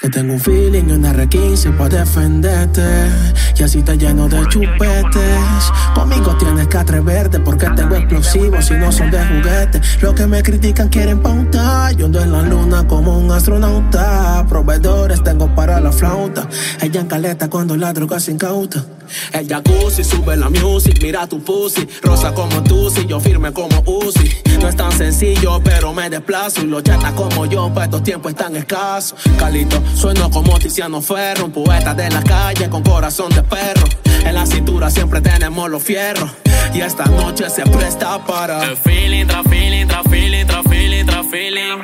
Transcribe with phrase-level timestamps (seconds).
[0.00, 2.82] Que tengo un feeling y una R15 para defenderte.
[3.56, 5.72] Y así te lleno de chupetes.
[5.94, 9.80] Conmigo tienes que atreverte porque tengo explosivos y no son de juguete.
[10.00, 11.96] Los que me critican quieren pautar.
[11.96, 14.44] Yo ando en la luna como un astronauta.
[14.48, 16.48] Proveedores tengo para la flauta.
[16.82, 18.84] Ella en caleta cuando la droga se incauta.
[19.32, 21.86] El jacuzzi sube la music, mira tu pussy.
[22.02, 24.42] Rosa como tú, si yo firme como Uzi.
[24.60, 26.62] No es tan sencillo, pero me desplazo.
[26.62, 29.18] Y los chatas como yo, para estos tiempos están escasos.
[29.38, 31.46] Calito, sueno como Tiziano Ferro.
[31.46, 33.86] Un poeta de la calle con corazón de perro.
[34.24, 36.30] En la cintura siempre tenemos los fierros.
[36.74, 38.64] Y esta noche se presta para.
[38.64, 41.78] El feeling, tra feeling, tra feeling, tra feeling, tra feeling.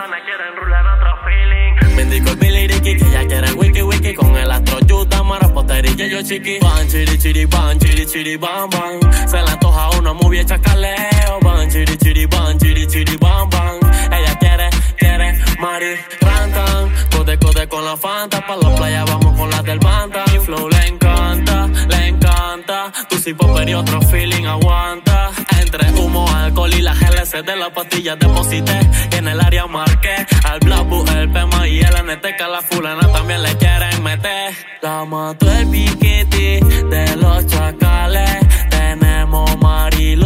[1.97, 4.79] Bendigo el Billy Ricky, que ya quiere wiki wiki con el astro
[5.23, 6.59] yuta, mara poterilla yo chiqui.
[6.61, 9.29] Ban, chiri, chiri, ban, chiri, chiri, ban, ban.
[9.29, 11.41] Se le antoja una movie hecha caleo.
[11.41, 13.79] Ban, chiri, chiri, ban, chiri, chiri, ban, ban.
[14.13, 16.93] Ella quiere, quiere, mari, rantan.
[17.11, 20.25] Code, code con la fanta, pa' la playa vamos con las del banda.
[20.33, 22.93] Mi flow le encanta, le encanta.
[23.09, 25.31] Tu popper y otro feeling aguanta.
[25.61, 28.79] Entre humo, alcohol y la GLC de las pastillas deposité.
[29.13, 32.49] Y en el área marqué al Blabu, el Pema y el Aneteca.
[32.49, 33.62] La fulana también le.
[34.83, 38.41] La mató el piquete de los chacales.
[38.71, 40.17] Tenemos Mari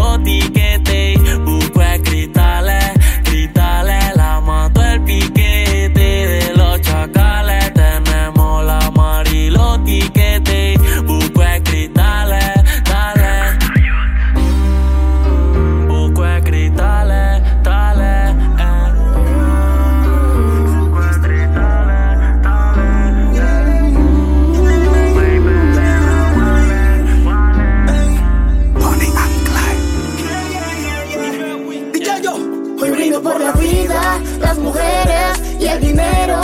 [32.79, 36.41] Hoy brindo por la vida, las mujeres y el dinero.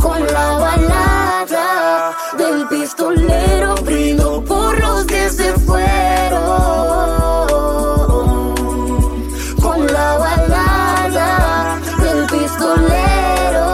[0.00, 6.40] con la balada del pistolero brindo por los que se fueron.
[9.62, 13.66] Con la balada del pistolero.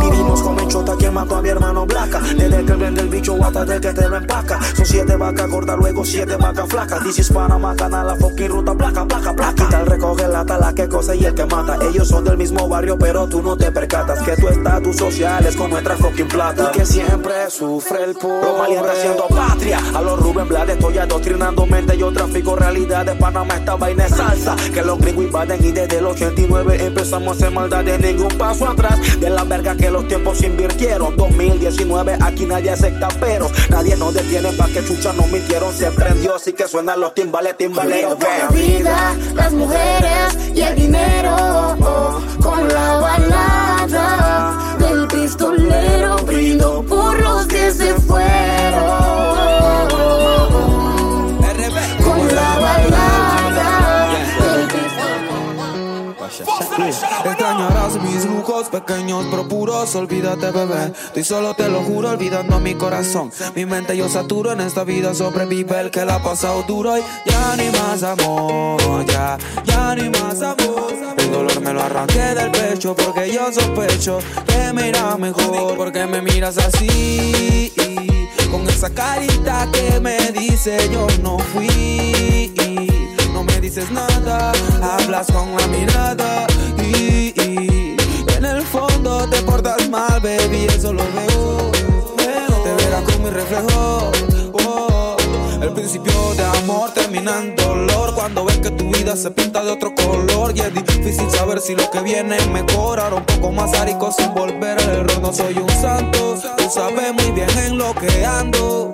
[0.00, 2.20] Vivimos con Menchota quien mató a mi hermano Blaca.
[2.66, 4.60] Que vende el bicho hasta de que te lo empaca.
[4.76, 7.02] Son siete vacas gordas, luego siete vacas flacas.
[7.02, 9.68] This is Panama, canal, la fucking ruta, placa, placa, placa.
[9.68, 11.78] Tal recoge la que cosa y el que mata.
[11.88, 15.56] Ellos son del mismo barrio, pero tú no te percatas que tu estatus social es
[15.56, 16.70] con nuestra fucking plata.
[16.72, 18.74] Y que siempre sufre el pobre.
[18.74, 19.80] Los está haciendo patria.
[19.94, 21.98] A los Rubén Blades estoy adoctrinando mente.
[21.98, 24.56] Yo trafico realidad de Panamá, esta vaina es salsa.
[24.72, 28.68] Que los gringos invaden y desde el 89 empezamos a hacer maldad de ningún paso
[28.68, 29.20] atrás.
[29.20, 31.16] De la verga que los tiempos invirtieron.
[31.16, 35.72] 2019, aquí nadie acepta pero Nadie nos detiene pa' que chucha no mintieron.
[35.72, 38.18] Se prendió, así que suenan los timbales, timbaleros.
[38.20, 41.34] La vida, las mujeres y el dinero.
[41.80, 49.01] oh, con la balada del pistolero brindo por los que se fueron.
[57.24, 60.92] Extrañarás mis lujos pequeños pero puros, olvídate bebé.
[61.06, 63.30] Estoy solo te lo juro, olvidando mi corazón.
[63.54, 67.02] Mi mente yo saturo en esta vida, sobrevive el que la ha pasado duro y
[67.26, 70.92] ya ni más amor, ya, ya ni más amor.
[71.16, 75.76] El dolor me lo arranqué del pecho porque yo sospecho que me irá mejor.
[75.76, 77.72] Porque me miras así,
[78.50, 83.01] con esa carita que me dice yo no fui.
[83.74, 84.52] Dices nada,
[84.82, 86.46] hablas con la mirada
[86.76, 87.32] y,
[88.36, 91.70] en el fondo te portas mal, baby, eso lo veo.
[92.18, 94.10] Te verás con mi reflejo.
[94.52, 95.16] oh.
[95.62, 99.70] El principio de amor termina en dolor cuando ves que tu vida se pinta de
[99.70, 103.00] otro color y es difícil saber si lo que viene es mejor.
[103.00, 105.22] Ahora un poco más arico sin volver al error.
[105.22, 108.92] No soy un santo, tú sabes muy bien en lo que ando.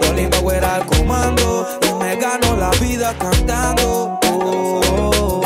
[0.00, 1.85] Rolling Power al comando
[2.38, 4.18] gano la vida cantando.
[4.32, 5.40] Oh,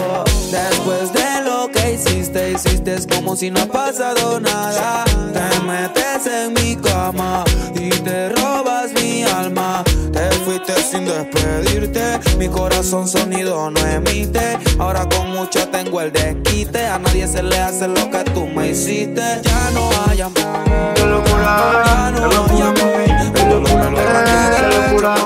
[0.51, 5.05] Después de lo que hiciste, hiciste como si no ha pasado nada.
[5.05, 7.45] Te metes en mi cama
[7.75, 9.85] y te robas mi alma.
[10.13, 14.59] Te fuiste sin despedirte, mi corazón sonido no emite.
[14.79, 18.71] Ahora con mucho tengo el desquite, a nadie se le hace lo que tú me
[18.71, 19.23] hiciste.
[19.43, 23.20] Ya no hay amor, ya no hay amor.
[23.49, 25.17] Locura,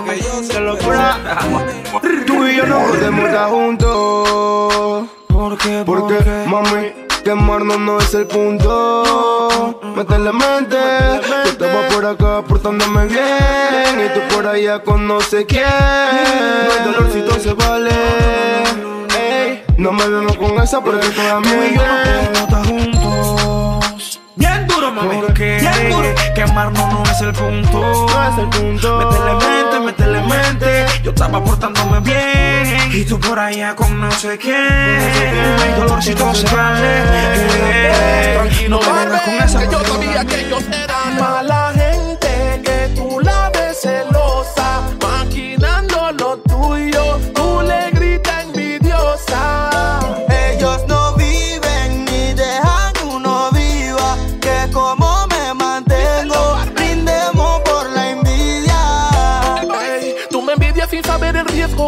[0.61, 1.19] locura.
[2.27, 5.09] Tú y yo no podemos estar juntos.
[5.29, 5.83] ¿Por qué?
[5.85, 6.93] Porque, mami,
[7.25, 9.81] quemarnos no es el punto.
[9.97, 10.77] Métele mente,
[11.29, 14.05] yo estaba por acá portándome bien.
[14.05, 15.65] Y tú por allá con no sé quién.
[15.65, 17.91] No hay dolorcito, se vale.
[19.77, 23.04] No me vemos con esa porque toda Tú y yo no podemos estar juntos.
[24.85, 25.21] Bien duro duro, mami.
[25.21, 27.81] Porque quemarnos no es el punto.
[27.81, 28.99] No es el punto.
[28.99, 30.87] Métele mente, métele mente.
[31.03, 32.91] Yo estaba portándome bien.
[32.93, 34.57] Y tú por allá con no sé quién.
[34.57, 38.35] Mi dolorcito se vale.
[38.35, 39.59] Tranquilo, no vengas con esa.
[39.61, 41.74] Que yo sabía que ellos eran Mala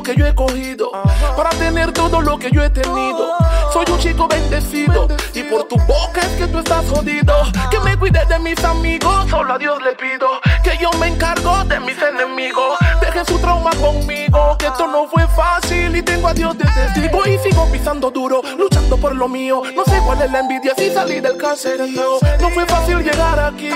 [0.06, 0.92] que yo he cogido
[1.36, 3.26] para tener todo lo que yo he tenido.
[3.72, 7.34] Soy un chico bendecido y por tu boca es que tú estás jodido.
[7.72, 10.28] Que me cuide de mis amigos, solo a Dios le pido.
[10.62, 12.78] Que yo me encargo de mis enemigos.
[13.00, 17.26] Deje su trauma conmigo, que esto no fue fácil y tengo a Dios de testigo.
[17.26, 19.62] Y sigo pisando duro, luchando por lo mío.
[19.74, 22.20] No sé cuál es la envidia si salí del caserío.
[22.40, 23.70] No fue fácil llegar aquí.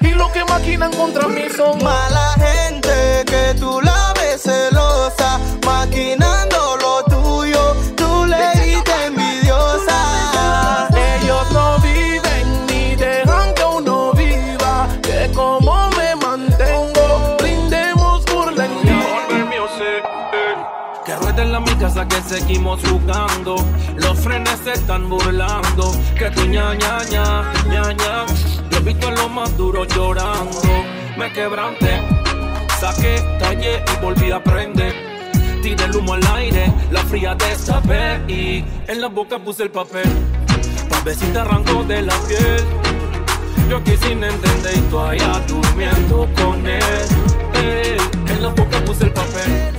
[0.00, 7.02] Y lo que maquinan contra mí son Mala gente que tú la celosa, maquinando lo
[7.04, 10.88] tuyo, tú le dices envidiosa.
[11.20, 14.88] Ellos no viven ni dejan que uno viva.
[15.02, 18.66] Que como me mantengo, brindemos por la
[21.04, 23.56] Que rueden la mi casa que seguimos jugando.
[23.96, 25.92] Los frenes se están burlando.
[26.16, 28.26] Que tu ña ña ña ña ña.
[28.70, 30.60] Yo he visto a lo más duro llorando.
[31.18, 32.00] Me quebranté,
[32.80, 34.94] saqué, tallé y volví a aprender.
[35.62, 40.08] Tiré el humo al aire, la fría destapé y en la boca puse el papel.
[40.88, 42.64] Pa' ver si te arrancó de la piel.
[43.68, 46.82] Yo aquí sin entender y tú allá durmiendo con él.
[47.54, 47.96] Eh,
[48.28, 49.74] en la boca puse el papel.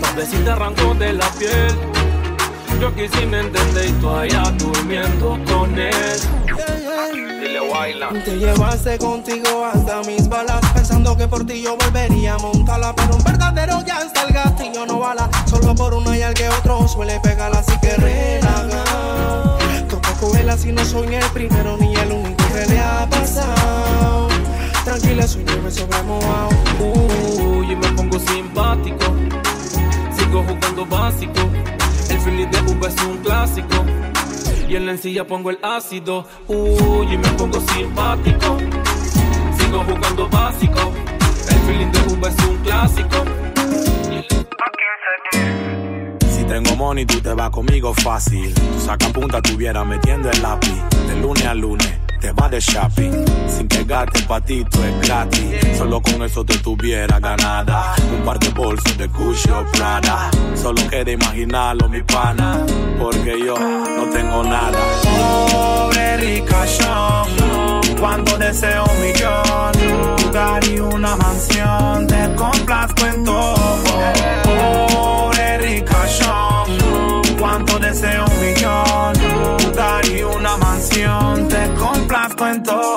[0.00, 1.72] Pa' ver si te arrancó de la piel.
[2.80, 6.79] Yo aquí sin entender y tú allá durmiendo con él.
[7.08, 8.22] Dile.
[8.24, 13.16] Te llevaste contigo hasta mis balas Pensando que por ti yo volvería a montarla Pero
[13.16, 16.86] un verdadero ya está el gatillo no bala Solo por una y al que otro
[16.88, 18.84] suele pegarla Así que relaja
[19.88, 24.28] Tampoco él así no soy ni el primero ni el único que le ha pasado
[24.84, 26.48] Tranquila soy yo me sobremojado
[26.80, 29.14] Uy, y me pongo simpático.
[30.16, 31.40] Sigo jugando básico.
[32.08, 33.99] El feeling de Uva es un clásico.
[34.70, 36.24] Y en la encilla pongo el ácido.
[36.46, 38.56] Uy, y me pongo simpático.
[39.58, 40.92] Sigo jugando básico.
[41.48, 43.24] El feeling de Uva es un clásico.
[46.30, 48.54] Si tengo money, tú te vas conmigo fácil.
[48.54, 50.80] Tu saca punta tuviera metiendo el lápiz.
[51.08, 53.24] De lunes a lunes, te vas de shopping.
[53.48, 55.78] Sin que gastes pa' ti, tú es gratis.
[55.78, 57.94] Solo con eso te tuviera ganada.
[58.12, 60.30] Un par de bolsos de Gucci o Prada.
[60.54, 62.64] Solo queda imaginarlo, mi pana.
[63.00, 64.78] Porque yo no tengo nada.
[65.02, 67.26] Pobre ricachón,
[67.98, 69.72] cuando deseo un millón,
[70.22, 73.82] lugar y una mansión, te complazco en todo.
[74.92, 79.12] Pobre ricachón, cuando deseo un millón,
[79.64, 82.96] lugar y una mansión, te complazco en todo.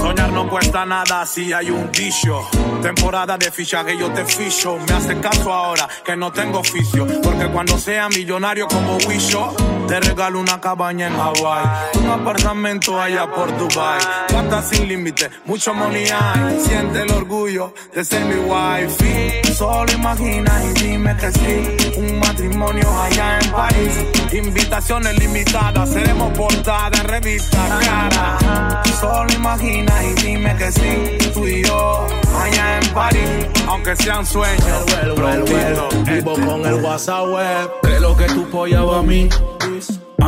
[0.00, 2.40] Soñar no cuesta nada si hay un dicho.
[2.80, 4.78] Temporada de fichaje yo te ficho.
[4.88, 7.06] Me hace caso ahora que no tengo oficio.
[7.22, 9.54] Porque cuando sea millonario como Wisho,
[9.86, 11.98] te regalo una cabaña en Hawaii.
[12.02, 14.00] Un apartamento allá por Dubai.
[14.28, 16.60] Plata sin límite, mucho money hay.
[16.60, 19.42] Siente el orgullo de ser mi wife.
[19.54, 21.98] Solo imagina y dime que sí.
[21.98, 23.92] Un matrimonio allá en París.
[24.32, 28.82] Invitaciones limitadas, seremos portada revista cara.
[29.00, 31.18] Solo imagina y dime que sí.
[31.34, 33.46] Tú y yo allá en París.
[33.66, 34.84] Aunque sean sueños.
[35.14, 35.88] prontito.
[36.06, 37.70] Vivo con el WhatsApp web.
[37.82, 39.28] Creo que tu polla va a mí.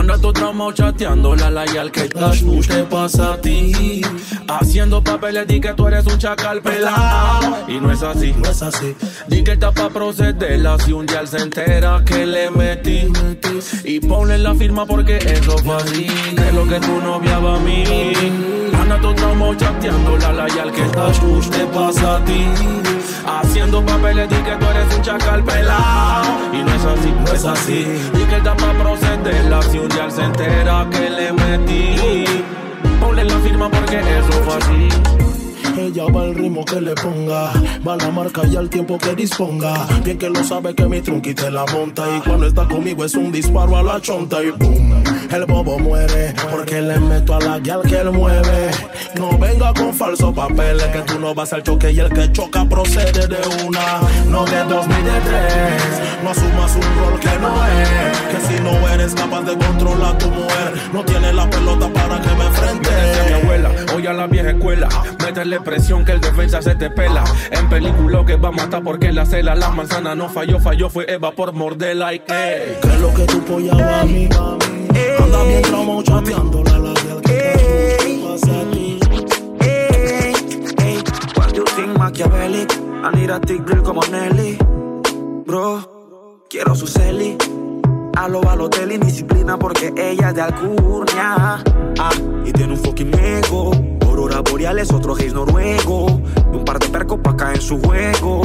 [0.05, 4.03] Anda tu trauma chateando la la y al que estás tú te pasa a ti.
[4.47, 7.65] Haciendo papeles di que tú eres un chacal pelado.
[7.67, 8.95] Y no es así, No es así.
[9.29, 13.11] Di que está pa' procederla si un día él se entera que le metí.
[13.85, 16.07] Y ponle la firma porque eso fue así.
[16.37, 18.64] Que lo que tu novia va a mí.
[18.85, 22.45] Anda tu trauma chateando la la y al que estás tú te pasa a ti.
[23.25, 26.25] Haciendo papeles di que tú eres un chacal pelado.
[26.53, 27.87] Y no es así, no es así.
[28.13, 32.25] Di que está pa' procederla si un día se entera que le metí.
[33.01, 34.89] Ponle la firma porque eso fue así.
[35.81, 37.53] Ella va al ritmo que le ponga,
[37.87, 39.87] va la marca y al tiempo que disponga.
[40.05, 42.05] Bien que lo sabe que mi trunqui te la monta.
[42.15, 45.04] Y cuando está conmigo es un disparo a la chonta y boom.
[45.35, 48.71] El bobo muere porque le meto a la guial que él mueve.
[49.17, 52.65] No venga con falsos papeles que tú no vas al choque y el que choca
[52.65, 54.01] procede de una.
[54.29, 56.23] No de dos ni de tres.
[56.23, 58.19] No asumas un rol que no es.
[58.29, 62.21] Que si no eres capaz de controlar a tu mujer, no tienes la pelota para
[62.21, 62.91] que me enfrente.
[63.27, 63.71] mi abuela.
[63.93, 64.89] Hoy a la vieja escuela.
[65.21, 67.25] Métele presión que el defensa se te pela.
[67.51, 71.13] En película que va a matar porque la cela, la manzana no falló, falló, fue
[71.13, 72.79] Eva por morderla y que.
[72.81, 74.29] ¿Qué es lo que tú polla a mí?
[75.35, 78.99] Anda bien traumado chateando la labial que pasa a ti.
[81.37, 82.67] What you think Machiavelli?
[83.03, 84.59] I need a thick grill como Nelly.
[85.45, 87.37] Bro, quiero su celi.
[88.17, 91.65] A lo Balotelli, disciplina porque ella es de Alcurnia.
[91.99, 92.13] Ah,
[92.45, 93.73] y tiene un fucking ego.
[94.07, 96.07] Aurora boreales, otro gays noruego.
[96.53, 98.44] Un par de percos pa' caer en su juego.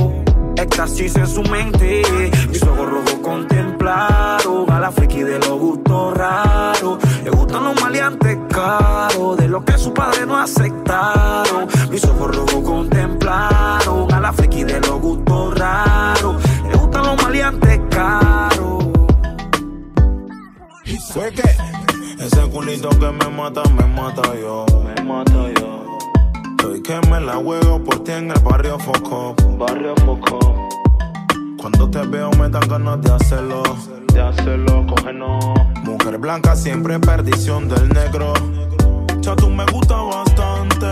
[0.62, 2.02] Éxtasis en su mente.
[2.50, 7.00] Mis ojos rojos contemplaron a la friki de los gustos raros.
[7.24, 11.68] Le gustan los maleantes caros, de lo que su padre no aceptaron.
[11.90, 16.44] Mis ojos rojos contemplaron a la friki de los gustos raros.
[16.70, 18.86] Le gustan los maleantes caros.
[21.14, 21.50] Fue que
[22.20, 24.66] ese culito que me mata, me mata yo.
[24.84, 25.79] Me mata yo.
[26.60, 29.34] Estoy que me la juego por ti en el barrio Foco.
[29.58, 30.68] Barrio Foco.
[31.58, 33.64] Cuando te veo me dan ganas de hacerlo.
[34.14, 35.42] De hacerlo, cógenos.
[35.86, 38.34] Mujer blanca siempre perdición del negro.
[39.22, 40.86] Ya tú me gusta bastante.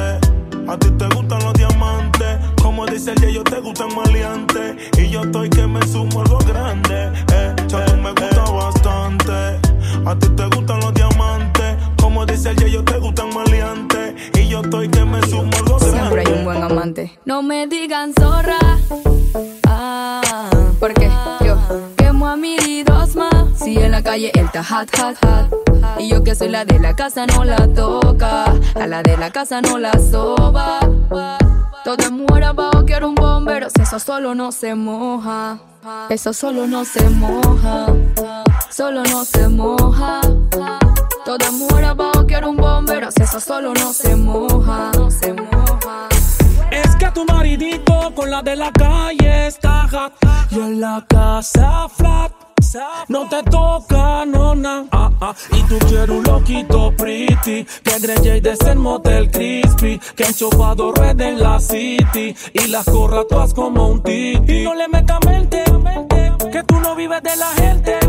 [0.72, 2.40] A ti te gustan los diamantes.
[2.62, 4.78] Como dice el yo te gustan maleantes.
[4.98, 7.12] Y yo estoy que me sumo algo grande.
[7.34, 9.34] Eh, ya tú me gusta bastante.
[10.06, 11.76] A ti te gustan los diamantes.
[12.00, 13.47] Como dice el yo te gustan maleantes.
[17.26, 18.60] No me digan zorra.
[19.68, 20.50] Ah,
[20.80, 21.10] porque
[21.46, 21.58] yo
[21.98, 23.60] quemo a mi dos más.
[23.60, 26.00] Si en la calle él está hot, hot, hot.
[26.00, 28.46] Y yo que soy la de la casa no la toca.
[28.76, 30.80] A la de la casa no la soba.
[31.84, 33.70] Todo muera abajo, quiero un bombero.
[33.70, 35.60] Si eso solo no se moja.
[36.10, 37.88] Eso solo no se moja.
[38.70, 40.22] Solo no se moja.
[41.24, 43.12] Toda muera abajo, quiero un bombero.
[43.12, 44.92] Si eso solo no se moja.
[44.96, 45.67] No se moja.
[46.84, 50.14] Es que tu maridito con la de la calle está hot
[50.52, 52.48] y en la casa flat.
[53.08, 54.86] No te toca, nona.
[54.92, 55.34] Ah, ah.
[55.52, 57.66] Y tú quieres un loquito pretty.
[57.84, 60.00] Que Grey de ser motel crispy.
[60.16, 62.36] Que han chupado red en la city.
[62.54, 64.62] Y las corra todas como un titi.
[64.62, 65.64] Y no le metas mente.
[66.52, 68.00] Que tú no vives de la gente.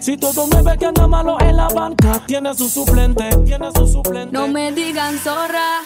[0.00, 4.30] Si todo mueve que anda malo en la banca, tiene su suplente, tiene su suplente.
[4.32, 5.80] No me digan zorra.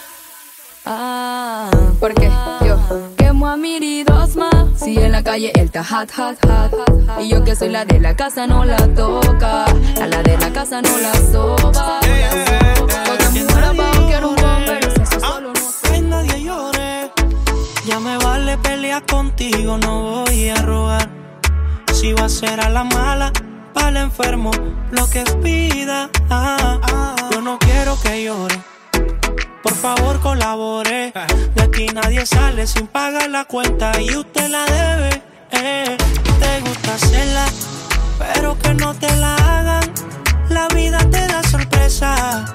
[0.85, 1.69] Ah,
[1.99, 2.29] porque
[2.65, 2.77] yo
[3.15, 4.03] quemo a mi
[4.35, 4.79] más.
[4.79, 7.21] Si en la calle él está hot, hot, hot.
[7.21, 9.65] Y yo que soy la de la casa no la toca.
[9.65, 11.99] A la de la casa no la soba.
[17.85, 21.09] Ya me vale pelear contigo, no voy a rogar.
[21.93, 23.31] Si va a ser a la mala,
[23.73, 24.51] para el enfermo,
[24.91, 26.09] lo que pida.
[26.29, 27.15] Ah, ah.
[27.31, 28.70] Yo no quiero que llore.
[29.63, 31.13] Por favor colabore.
[31.55, 35.21] De aquí nadie sale sin pagar la cuenta y usted la debe.
[35.51, 35.97] eh.
[36.39, 37.45] Te gusta hacerla,
[38.17, 39.83] pero que no te la hagan.
[40.49, 42.45] La vida te da sorpresa.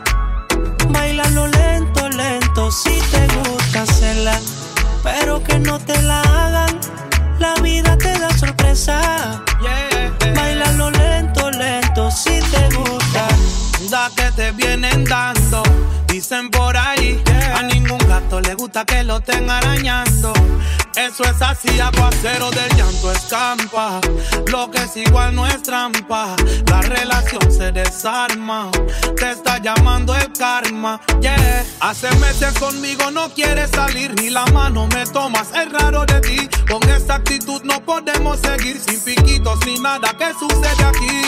[0.88, 4.38] Bailalo lento, lento, si te gusta hacerla,
[5.02, 6.80] pero que no te la hagan.
[7.38, 9.42] La vida te da sorpresa.
[10.34, 13.28] Bailalo lento, lento, si te gusta.
[13.90, 15.35] Da que te vienen dando.
[16.16, 17.22] Dicen por ahí,
[17.54, 20.32] a ningún gato le gusta que lo estén arañando.
[20.96, 24.00] Eso es así, aguacero del llanto escampa.
[24.46, 26.34] Lo que es igual no es trampa.
[26.70, 28.70] La relación se desarma.
[29.14, 31.02] Te está llamando el karma.
[31.20, 31.66] Yeah.
[31.80, 32.08] Hace
[32.58, 34.14] conmigo no quieres salir.
[34.14, 35.50] Ni la mano me tomas.
[35.50, 36.48] Es raro de ti.
[36.66, 38.80] Con esta actitud no podemos seguir.
[38.80, 40.16] Sin piquitos ni nada.
[40.16, 41.20] ¿Qué sucede aquí?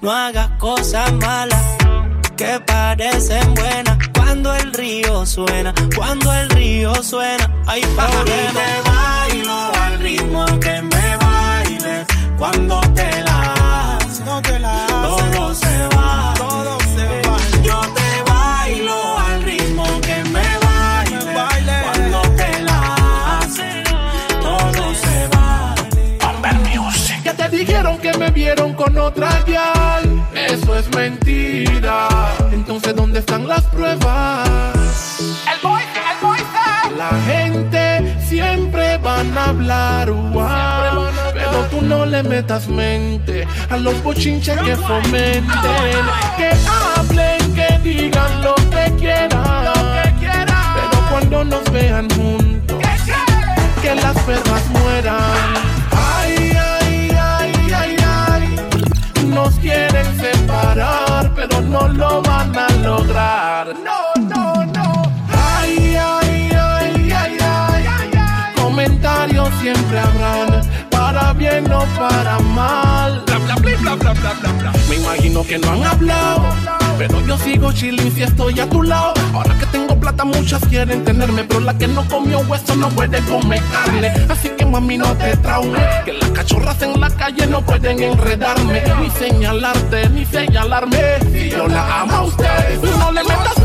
[0.00, 1.62] No hagas cosas malas
[2.38, 7.50] que parecen buenas cuando el río suena, cuando el río suena.
[7.66, 12.06] Hay Ahorita bailo al ritmo que me bailes
[12.38, 14.24] cuando te la haces.
[14.24, 17.36] Todo se va, todo se va.
[17.64, 21.24] Yo te bailo al ritmo que me bailes
[21.82, 23.84] cuando te la haces.
[24.40, 25.74] Todo se va.
[27.24, 29.87] Que te dijeron que me vieron con otra yal.
[30.48, 32.08] Eso es mentira.
[32.52, 34.48] Entonces, ¿dónde están las pruebas?
[35.20, 36.38] El boy, el boy
[36.96, 44.02] La gente siempre van a hablar, wow, pero tú no le metas mente a los
[44.02, 45.44] bochinches que fomenten.
[46.36, 49.74] Que hablen, que digan lo que quieran,
[50.20, 52.78] pero cuando nos vean juntos,
[53.82, 55.77] que las perras mueran.
[61.68, 63.67] No lo van a lograr.
[71.98, 73.22] Para mal.
[73.26, 76.44] Bla, bla, bla, bla, bla, bla, bla, Me imagino que no han hablado.
[76.96, 79.14] Pero yo sigo chilling si estoy a tu lado.
[79.32, 81.44] Ahora que tengo plata, muchas quieren tenerme.
[81.44, 84.12] Pero la que no comió hueso no puede comer carne.
[84.28, 85.78] Así que mami, no te traume.
[86.04, 88.82] Que las cachorras en la calle no pueden enredarme.
[89.00, 91.18] Ni señalarte, ni señalarme.
[91.32, 93.58] Si yo la amo a usted, no le metas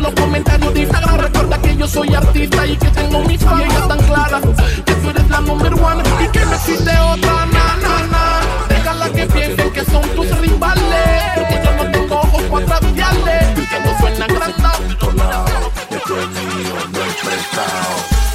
[0.00, 1.18] los comentarios de Instagram.
[1.18, 4.42] Recuerda que yo soy artista y que tengo mis familias tan claras.
[4.84, 7.46] Que tú eres la number one y que no existe otra.
[7.46, 8.40] Na, na, na.
[8.68, 11.48] Déjala que piensen que son tus rivales.
[11.48, 13.54] Que yo no tengo ojos para traviarle.
[13.54, 14.80] Que no suena grandado.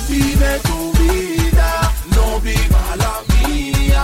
[0.07, 4.03] Vive tu vida, no viva la mía.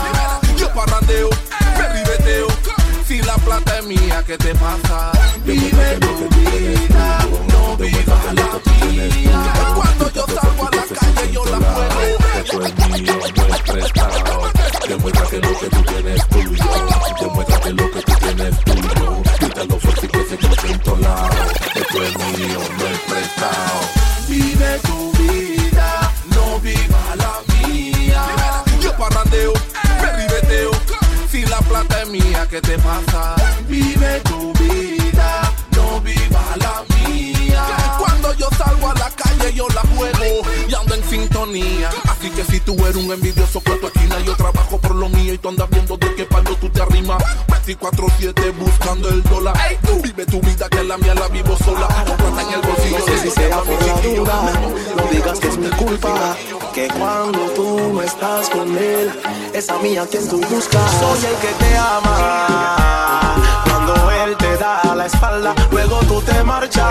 [0.57, 1.29] Yo parrandeo,
[1.77, 2.47] me ribeteo.
[3.07, 5.11] Si la plata es mía, ¿qué te pasa?
[5.45, 6.20] Vive tu
[32.61, 33.35] mía, ¿qué te pasa?
[33.67, 37.65] Vive tu vida, no viva la mía.
[37.99, 41.89] Cuando yo salgo a la calle yo la juego y ando en sintonía.
[42.09, 45.37] Así que si tú eres un envidioso tu esquina, yo trabajo por lo mío y
[45.37, 46.20] tú andas viendo de qué
[46.85, 47.23] te arrimas.
[47.65, 49.55] 24-7 buscando el dólar.
[49.69, 51.87] Ey, tú vive tu vida que la mía la vivo sola.
[51.87, 52.99] Plata en el bolsillo.
[52.99, 54.51] No sé si sea por mi la duda,
[54.97, 56.35] no digas que es mi culpa.
[56.73, 59.11] Que cuando tú no estás con él,
[59.53, 60.91] es a mí a quien tú buscas.
[60.99, 63.35] Soy el que te ama.
[63.65, 66.85] Cuando él te da la espalda, luego tú te marchas.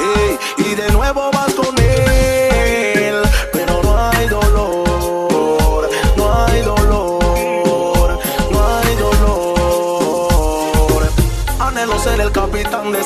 [0.00, 1.30] Ey, y de nuevo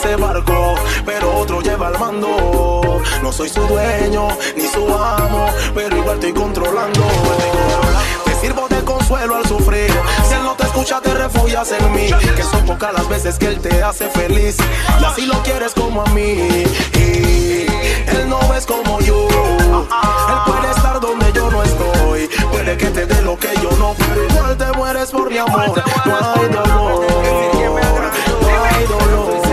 [0.01, 3.03] ese barco, pero otro lleva el mando.
[3.23, 7.01] No soy su dueño ni su amo, pero igual estoy controlando.
[8.25, 9.91] Te sirvo de consuelo al sufrir.
[10.27, 12.09] Si él no te escucha, te refugias en mí.
[12.35, 14.57] Que son pocas las veces que él te hace feliz.
[15.01, 16.65] Y así lo quieres como a mí.
[16.95, 17.67] Y
[18.07, 19.29] él no es como yo.
[19.29, 22.29] Él puede estar donde yo no estoy.
[22.51, 25.83] Puede que te dé lo que yo no, pero igual te mueres por mi amor.
[26.07, 27.07] No dolor.
[28.41, 29.50] No hay dolor.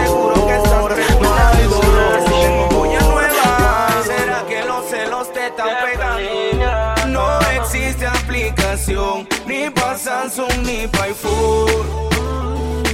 [8.78, 12.10] Aplicación, ni para Samsung ni para iPhone,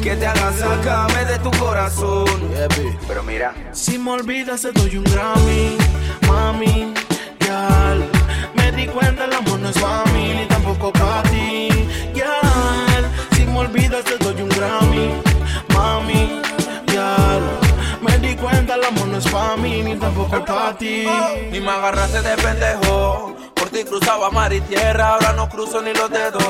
[0.02, 2.26] que te haga sacarme de tu corazón.
[3.08, 5.78] Pero mira, Si me olvidas te doy un Grammy,
[6.28, 6.94] mami,
[7.40, 8.10] yal.
[8.56, 11.70] Me di cuenta el amor no es para mí, ni tampoco para ti,
[12.14, 13.12] yal.
[13.36, 15.22] Si me olvidas te doy un Grammy,
[15.74, 16.42] mami,
[16.94, 17.42] yal.
[18.02, 21.06] Me di cuenta el amor no es para mí, ni tampoco para ti.
[21.52, 23.43] Ni me agarraste de pendejo.
[23.74, 26.44] Ti cruzaba mar y tierra, ahora no cruzo ni los dedos.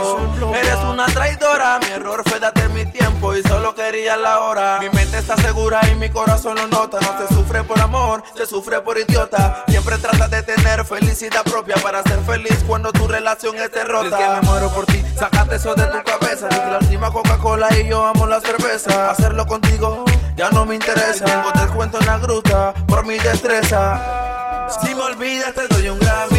[0.55, 4.77] Eres una traidora, mi error fue darte mi tiempo y solo quería la hora.
[4.81, 6.99] Mi mente está segura y mi corazón lo nota.
[6.99, 9.63] No se sufre por amor, se sufre por idiota.
[9.69, 14.19] Siempre trata de tener felicidad propia para ser feliz cuando tu relación esté rota.
[14.19, 16.49] Es que me muero por ti, sacate eso de tu cabeza.
[16.49, 19.11] Dije la última Coca-Cola y yo amo la cerveza.
[19.11, 20.03] Hacerlo contigo
[20.35, 21.23] ya no me interesa.
[21.23, 24.23] Tengo descuento en la gruta por mi destreza.
[24.81, 26.32] Si me olvidas te doy un Grammy,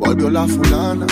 [0.00, 1.06] Volvió la fulana,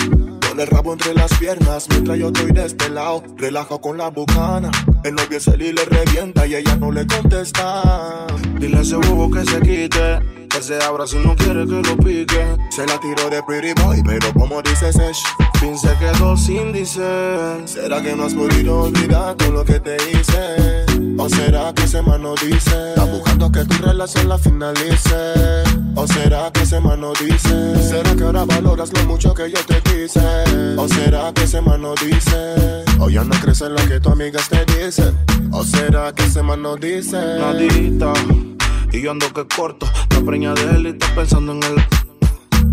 [0.47, 4.69] con el rabo entre las piernas, mientras yo estoy despelado, relajo con la bucana.
[5.03, 8.27] El novio se le revienta y ella no le contesta.
[8.59, 10.19] Dile a ese bobo que se quite,
[10.49, 12.57] que se abra si no quiere que lo pique.
[12.69, 15.23] Se la tiró de pretty boy, pero como dice Sesh,
[15.59, 17.01] fin se quedó sin dice.
[17.65, 20.85] ¿Será que no has podido olvidar todo lo que te hice?
[21.17, 22.89] ¿O será que ese man no dice?
[22.89, 25.62] Está buscando que tu relación la finalice.
[25.95, 27.75] ¿O será que ese man no dice?
[27.81, 30.19] ¿Será que ahora valoras lo mucho que yo te quise?
[30.77, 32.83] ¿O será que ese man no dice?
[32.99, 35.17] ¿O ya no crees en lo que tus amigas te dicen?
[35.51, 37.17] ¿O será que ese man no dice?
[37.39, 38.13] Nadita,
[38.91, 39.87] y yo ando que corto.
[40.09, 41.85] La preña de él y está pensando en él.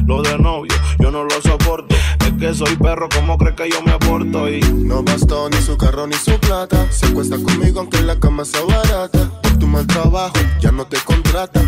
[0.06, 1.94] Lo de novio, yo no lo soporto.
[2.26, 4.48] Es que soy perro, ¿cómo crees que yo me aporto?
[4.48, 6.86] Y No bastó ni su carro ni su plata.
[6.90, 9.30] Se acuesta conmigo aunque la cama sea barata.
[9.42, 11.60] Por tu mal trabajo ya no te contrata.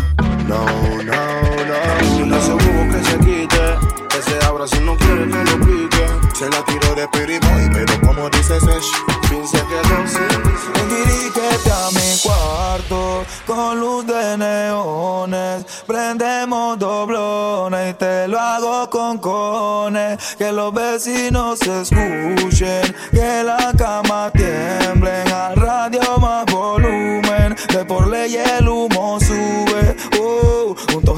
[0.47, 2.35] No, no, no.
[2.35, 3.65] A ese bobo que se quite,
[4.09, 6.05] que se abra si no quiere que lo pique.
[6.35, 8.91] se la tiró de boy, pero como dice Sesh,
[9.29, 15.65] fin se quedó sin Dirígete a mi cuarto con luz de neones.
[15.87, 20.35] Prendemos doblones y te lo hago con cones.
[20.37, 25.23] Que los vecinos se escuchen, que la cama tiemble.
[25.33, 28.92] Al radio más volumen, de por ley el humo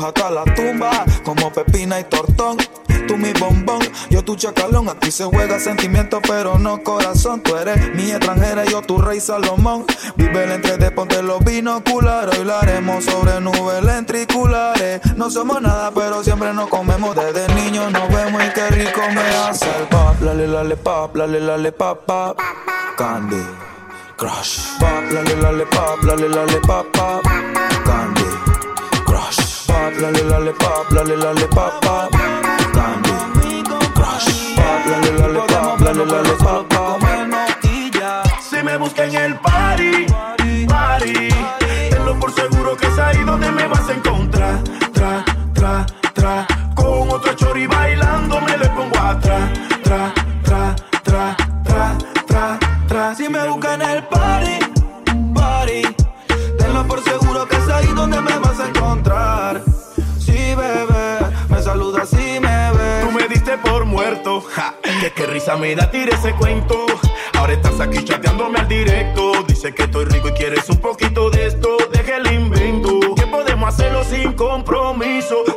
[0.08, 2.58] hasta la tumba, como pepina y tortón
[3.08, 4.90] tú mi bombón, yo tu chacalón.
[4.90, 7.42] Aquí se juega sentimiento, pero no corazón.
[7.42, 9.86] Tú eres mi extranjera, yo tu rey Salomón.
[10.16, 12.38] Vive el entre de ponte los binoculares.
[12.40, 15.02] Hoy sobre nubes lentriculares.
[15.16, 17.16] No somos nada, pero siempre nos comemos.
[17.16, 20.16] Desde niños nos vemos y qué rico me hace el pop.
[20.22, 22.40] Lale, lale, pop, lale, lale, pop, pop.
[22.98, 23.44] Candy.
[24.18, 24.78] Crush.
[24.80, 27.75] Pop, lale, lale, pop, lale, lale, pop, pop.
[32.74, 33.64] Candy.
[33.94, 34.56] Crush.
[34.56, 36.46] Pop, lale, lale, pop, lale, lale, pop, pop.
[36.46, 36.55] Si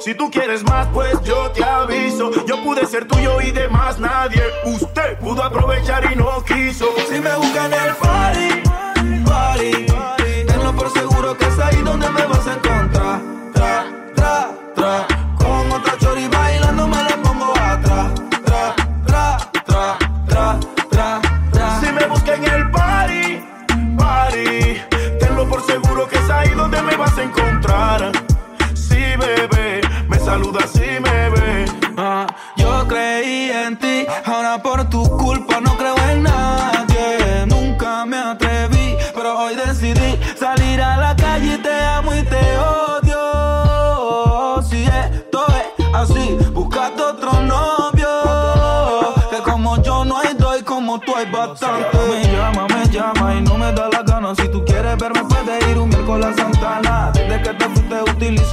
[0.08, 2.30] Si tú quieres más, pues yo te aviso.
[2.46, 4.42] Yo pude ser tuyo y de más nadie.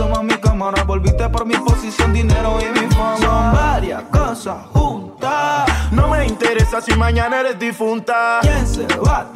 [0.10, 0.84] Más mi cámara.
[0.84, 3.18] Volviste por mi posición, dinero y mi fama.
[3.18, 5.66] Son varias cosas juntas.
[5.92, 8.40] No me interesa si mañana eres difunta.
[8.42, 9.28] ¿Quién se va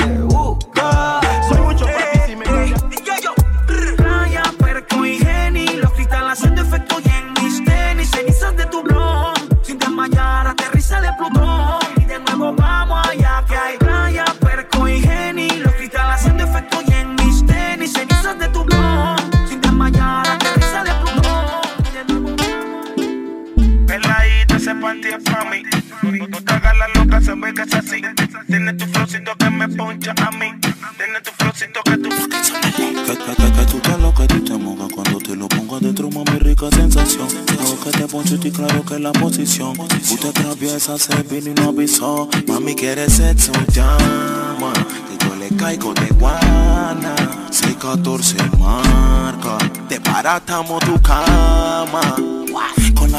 [40.80, 42.30] atraviesas, se vino y no avisó.
[42.48, 44.74] Mami, quiere sexo, llama.
[44.74, 47.16] Que yo le caigo de guana.
[47.50, 49.58] 614 marca.
[49.88, 52.16] Te paratamos tu cama.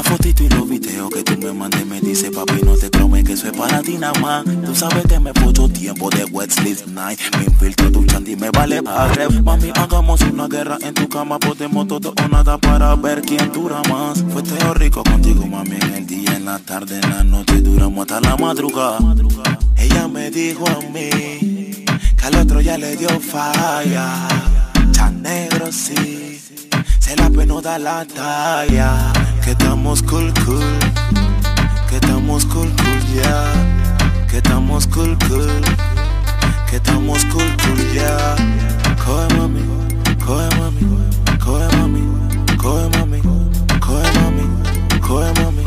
[0.01, 3.23] La fotito y los videos que tú me mandes me dice papi no te cromes
[3.23, 6.49] que eso es para ti nada más Tú sabes que me puso tiempo de wet
[6.49, 7.19] sleep night.
[7.37, 11.87] Me infiltro tu chandy me vale barre Mami hagamos una guerra en tu cama Podemos
[11.87, 14.23] todo o nada para ver quién dura más.
[14.33, 18.11] Fue todo rico contigo mami en el día, en la tarde, en la noche Duramos
[18.11, 18.97] hasta la madrugada.
[19.77, 21.85] Ella me dijo a mí
[22.17, 24.27] Que al otro ya le dio falla.
[24.93, 26.41] Tan negro sí
[26.99, 29.11] se la pena da la talla.
[29.43, 30.79] Que estamos cool, cool.
[31.89, 33.53] Que estamos cool, cool, ya.
[34.29, 35.61] Que estamos cool, cool.
[36.69, 38.35] Que estamos cool, cool, ya.
[39.03, 39.61] Coge mami,
[40.23, 40.81] coge mami,
[41.43, 42.01] coge mami,
[42.57, 43.21] coge mami,
[43.79, 44.43] coge mami,
[45.01, 45.65] coge mami,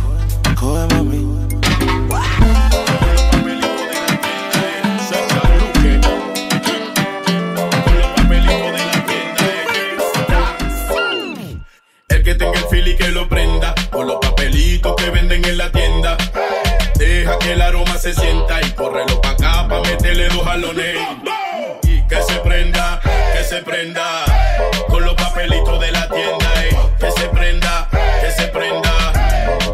[0.55, 1.54] coge mami.
[12.96, 13.74] Que lo prenda.
[13.90, 16.16] Con los papelitos que venden en la tienda.
[16.96, 20.96] Deja que el aroma se sienta y córrelo pa' acá pa' meterle dos jalones.
[21.83, 23.00] Y que se prenda,
[23.37, 24.02] que se prenda.
[24.88, 26.76] Con los papelitos de la tienda, eh.
[26.98, 27.88] Que se prenda,
[28.20, 29.12] que se prenda.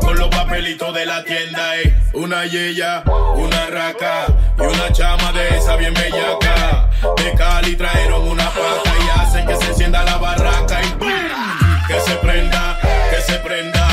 [0.00, 1.94] Con los papelitos de la tienda, eh.
[2.12, 3.02] Una y ella
[3.35, 4.26] una raca
[4.59, 6.90] y una chama de esa bien bellaca.
[7.16, 11.69] De Cali trajeron una pata y hacen que se encienda la barraca y que
[12.11, 12.77] se prenda,
[13.09, 13.87] que se prenda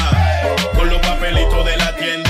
[0.74, 2.27] con los papelitos de la tienda,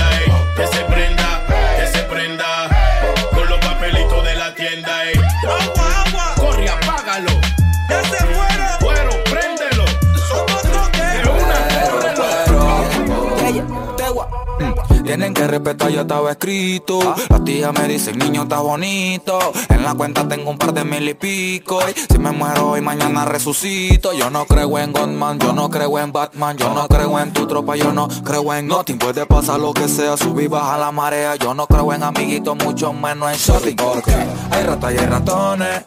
[15.08, 17.00] Tienen que respetar, ya estaba escrito.
[17.30, 19.38] Las tías me dicen, niño, está bonito.
[19.70, 21.80] En la cuenta tengo un par de mil y pico.
[21.88, 24.12] Y si me muero hoy, mañana resucito.
[24.12, 26.58] Yo no creo en Godman, yo no creo en Batman.
[26.58, 28.98] Yo no creo en tu tropa, yo no creo en nothing.
[28.98, 31.36] Puede pasar lo que sea, subir, baja la marea.
[31.36, 33.76] Yo no creo en amiguitos, mucho menos en shopping.
[33.76, 35.84] Porque hay ratas y hay ratones.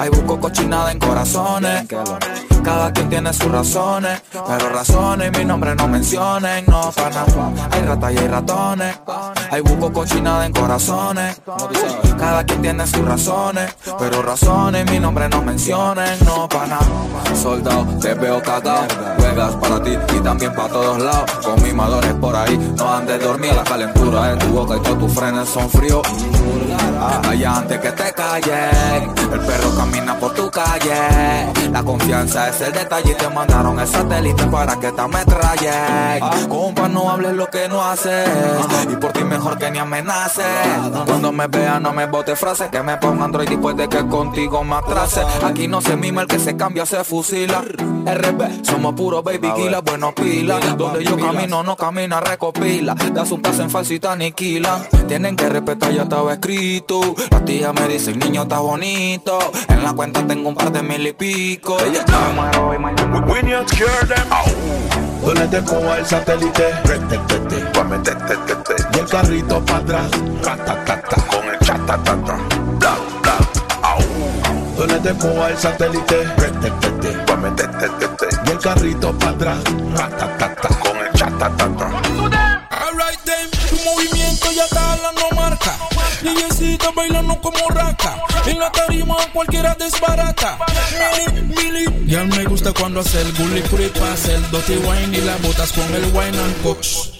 [0.00, 1.86] Hay busco cochinada en corazones.
[2.64, 7.26] Cada quien tiene sus razones, pero razones mi nombre no mencionen, no pana.
[7.70, 8.63] Hay ratas y hay ratones,
[9.50, 11.40] hay buco cochinada en corazones.
[12.18, 16.78] Cada quien tiene sus razones, pero razones mi nombre no mencionen, no pana.
[17.40, 18.86] Soldado, te veo cagado,
[19.18, 21.30] juegas para ti y también para todos lados.
[21.44, 25.12] Con mimadores por ahí, no andes dormir, la calentura en tu boca y todos tus
[25.12, 26.02] frenes son fríos.
[27.28, 31.52] Allá antes que te calles, el perro camina por tu calle.
[31.70, 36.48] La confianza es el detalle y te mandaron el satélite para que te ametralles.
[36.48, 38.28] Compa, no hables lo que no haces.
[38.90, 40.44] Y por ti mejor que ni amenaces.
[41.06, 42.68] Cuando me veas, no me bote frases.
[42.68, 45.22] Que me ponga Android después de que contigo me atrase.
[45.44, 47.62] Aquí no se mima el que se cambia, se fusila.
[47.62, 50.58] RB, somos puro baby killer, bueno pila.
[50.76, 52.94] Donde yo camino, no camina, recopila.
[53.12, 54.86] Das un paso en falso y te aniquilan.
[55.08, 57.00] Tienen que respetar, ya estaba escrito.
[57.30, 59.38] Las tías me dicen, niño, está bonito.
[59.68, 61.76] En la cuenta tengo un par de mil y pico.
[65.24, 65.44] To cure them.
[65.44, 66.74] Donde te coja el satélite,
[68.92, 70.10] y el carrito para atrás,
[70.42, 72.36] ratatata, con el chatatata,
[72.78, 73.36] bla, bla,
[73.82, 74.02] au.
[75.02, 76.28] Te coja el satélite,
[78.46, 79.58] y el carrito para atrás,
[79.94, 81.90] ratatata, con el chatatata.
[83.68, 84.96] Tu movimiento ya está
[86.74, 88.20] Niñecita bailando como raca.
[88.46, 90.58] En la tarima cualquiera desbarata.
[91.32, 92.06] Mili, mili.
[92.06, 95.94] Ya me gusta cuando hace el gully pasa el dirty wine y la botas con
[95.94, 97.10] el wine and cox.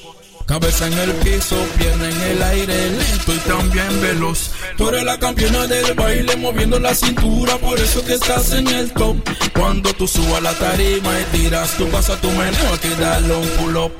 [0.46, 4.50] Cabeza en el piso, pierna en el aire, lento y también veloz.
[4.76, 8.92] Tú eres la campeona del baile, moviendo la cintura, por eso que estás en el
[8.92, 9.16] top.
[9.54, 13.48] Cuando tú subas la tarima y tiras tu paso a tu meneo, que darle un
[13.50, 13.92] pull up.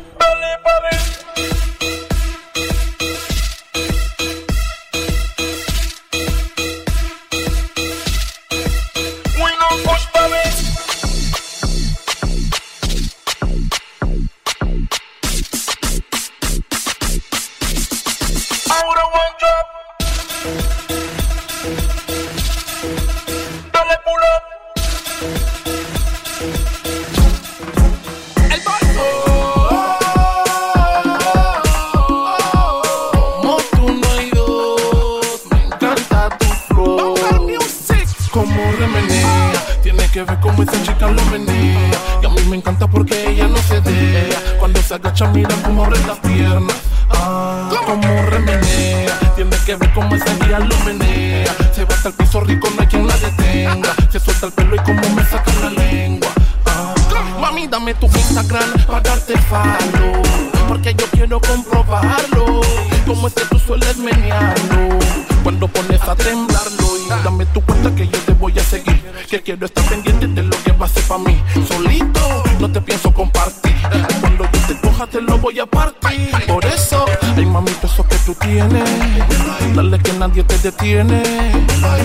[57.85, 60.23] Dame tu Instagram para darte follow.
[60.69, 62.63] Porque yo quiero comprobarlo.
[63.07, 64.99] Como es que tú sueles menearlo.
[65.43, 66.97] Cuando pones a temblarlo.
[67.05, 69.03] Y dame tu cuenta que yo te voy a seguir.
[69.29, 71.43] Que quiero estar pendiente de lo que va a ser para mí.
[71.69, 73.74] Solito, no te pienso compartir.
[75.11, 76.31] Te lo voy a partir.
[76.47, 77.05] Por eso,
[77.37, 78.85] ay mamito, eso que tú tienes.
[79.75, 81.23] Dale que nadie te detiene.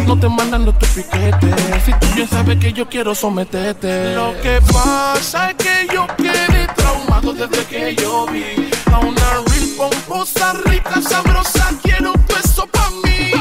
[0.05, 1.55] No te mandan los tus piquetes.
[1.85, 4.13] Si tú bien sabes que yo quiero someterte.
[4.13, 9.69] Lo que pasa es que yo quedé traumado desde que yo vi a una real
[9.77, 11.71] pomposa, rica, sabrosa.
[11.81, 13.31] Quiero tu eso pa' mí.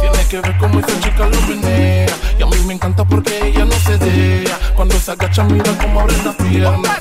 [0.00, 2.06] Tiene que ver cómo esa chica lo menea.
[2.38, 4.58] Y a mí me encanta porque ella no se deja.
[4.74, 6.98] Cuando se agacha, mira cómo abre las piernas.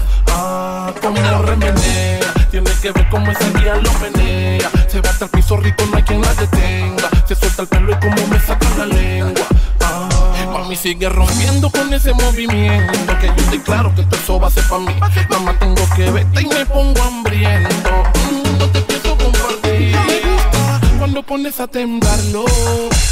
[0.95, 2.34] Como remenea.
[2.49, 4.69] Tiene que ver cómo esa guía lo menea.
[4.88, 7.10] Se va hasta el piso rico, no hay quien la detenga.
[7.28, 9.45] Se suelta el pelo y como me saca la lengua.
[9.82, 10.10] Ah,
[10.52, 13.19] mami sigue rompiendo con ese movimiento.
[13.19, 14.95] Que yo estoy claro que todo eso va a ser pa' mí.
[15.30, 17.89] Mamá, tengo que verte y me pongo hambriento.
[18.32, 19.95] Mm, no te pienso compartir.
[19.95, 22.45] Me gusta cuando pones a temblarlo.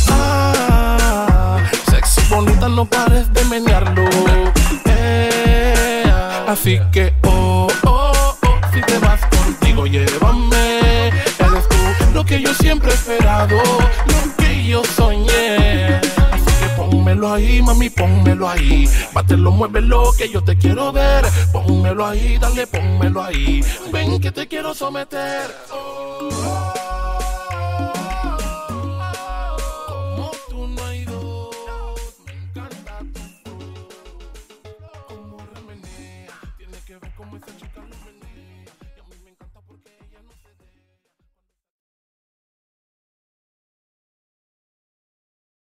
[0.10, 1.60] Ah,
[1.92, 4.57] sexy, bonita, no pares de menearlo.
[6.48, 10.78] Así que, oh, oh, oh, si te vas contigo, llévame.
[12.28, 15.96] que yo siempre he esperado, lo que yo soñé.
[15.96, 18.88] Así que pónmelo ahí, mami, pónmelo ahí.
[19.14, 21.26] Bátelo, muévelo, que yo te quiero ver.
[21.54, 23.64] Pónmelo ahí, dale, pónmelo ahí.
[23.92, 25.56] Ven que te quiero someter.
[25.72, 26.87] Oh.